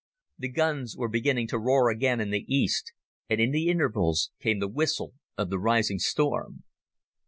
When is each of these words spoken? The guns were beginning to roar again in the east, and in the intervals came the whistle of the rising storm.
The 0.39 0.49
guns 0.49 0.97
were 0.97 1.07
beginning 1.09 1.47
to 1.49 1.59
roar 1.59 1.91
again 1.91 2.19
in 2.19 2.31
the 2.31 2.43
east, 2.51 2.91
and 3.29 3.39
in 3.39 3.51
the 3.51 3.67
intervals 3.67 4.31
came 4.39 4.57
the 4.57 4.67
whistle 4.67 5.13
of 5.37 5.51
the 5.51 5.59
rising 5.59 5.99
storm. 5.99 6.63